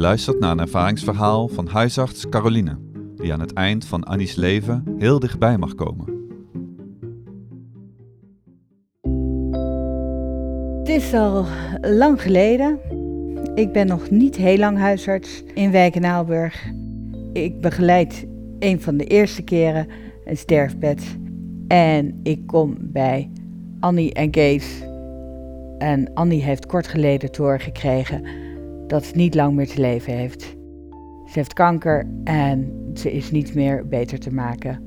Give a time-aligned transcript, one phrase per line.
[0.00, 2.78] luistert naar een ervaringsverhaal van huisarts Caroline,
[3.16, 6.06] die aan het eind van Annie's leven heel dichtbij mag komen.
[10.78, 11.46] Het is al
[11.80, 12.78] lang geleden.
[13.54, 16.70] Ik ben nog niet heel lang huisarts in Wijk en Aalburg.
[17.32, 18.26] Ik begeleid
[18.58, 19.86] een van de eerste keren
[20.24, 21.18] een sterfbed.
[21.68, 23.30] En ik kom bij
[23.80, 24.82] Annie en Kees.
[25.78, 28.48] En Annie heeft kort geleden te gekregen
[28.90, 30.42] dat niet lang meer te leven heeft.
[31.26, 34.82] Ze heeft kanker en ze is niet meer beter te maken.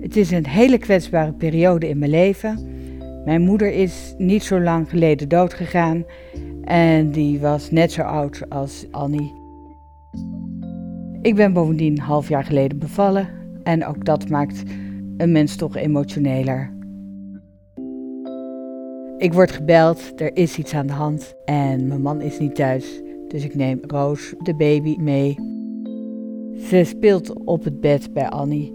[0.00, 2.58] Het is een hele kwetsbare periode in mijn leven.
[3.24, 6.04] Mijn moeder is niet zo lang geleden doodgegaan
[6.64, 9.32] en die was net zo oud als Annie.
[11.22, 13.28] Ik ben bovendien een half jaar geleden bevallen
[13.62, 14.62] en ook dat maakt
[15.16, 16.79] een mens toch emotioneler.
[19.20, 23.02] Ik word gebeld, er is iets aan de hand en mijn man is niet thuis.
[23.28, 25.34] Dus ik neem Roos, de baby, mee.
[26.68, 28.74] Ze speelt op het bed bij Annie.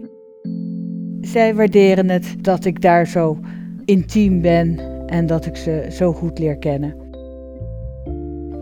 [1.21, 3.39] Zij waarderen het dat ik daar zo
[3.85, 6.95] intiem ben en dat ik ze zo goed leer kennen.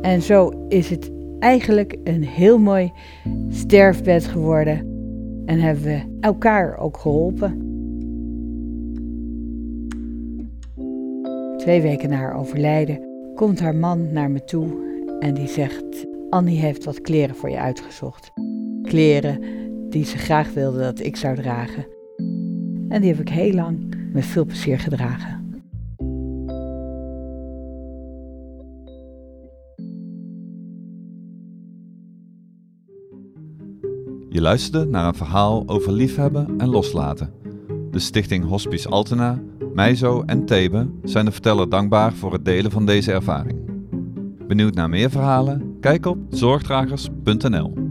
[0.02, 2.92] En zo is het eigenlijk een heel mooi
[3.50, 4.78] sterfbed geworden
[5.46, 7.63] en hebben we elkaar ook geholpen.
[11.64, 13.00] Twee weken na haar overlijden
[13.36, 14.66] komt haar man naar me toe
[15.20, 18.32] en die zegt: Annie heeft wat kleren voor je uitgezocht.
[18.82, 19.40] Kleren
[19.90, 21.88] die ze graag wilde dat ik zou dragen.
[22.90, 25.62] En die heb ik heel lang met veel plezier gedragen.
[34.30, 37.34] Je luisterde naar een verhaal over liefhebben en loslaten.
[37.92, 39.42] De stichting Hospice Altena,
[39.74, 43.60] Meizo en Thebe zijn de verteller dankbaar voor het delen van deze ervaring.
[44.48, 45.78] Benieuwd naar meer verhalen?
[45.80, 47.83] Kijk op zorgdragers.nl